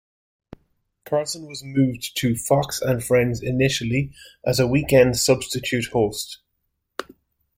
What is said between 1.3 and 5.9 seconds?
was moved to "Fox and Friends" initially as a weekend substitute